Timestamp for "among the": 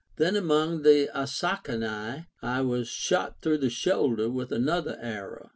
0.35-1.11